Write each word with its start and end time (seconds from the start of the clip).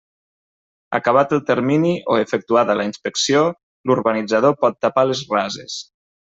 Acabat 0.97 1.35
el 1.37 1.43
termini 1.49 1.91
o 2.15 2.17
efectuada 2.23 2.77
la 2.81 2.87
inspecció, 2.89 3.45
l'urbanitzador 3.91 4.59
pot 4.65 4.83
tapar 4.89 5.09
les 5.13 5.27
rases. 5.39 5.81